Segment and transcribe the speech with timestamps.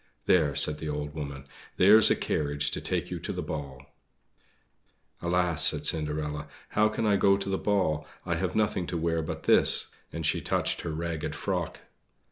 [0.25, 1.45] "There," said the old woman;
[1.77, 3.85] "there's a carriage to take you to the ball."
[5.21, 8.07] "Alas," said Cinderella, "how can I go to the ball?
[8.25, 11.81] I have nothing to wear but this!" and she touched her ragged frock.